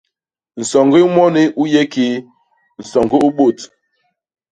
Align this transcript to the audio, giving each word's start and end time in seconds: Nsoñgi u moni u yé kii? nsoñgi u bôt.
Nsoñgi 0.59 0.99
u 1.07 1.09
moni 1.15 1.43
u 1.61 1.63
yé 1.73 1.81
kii? 1.93 2.23
nsoñgi 2.79 3.17
u 3.27 3.29
bôt. 3.37 3.57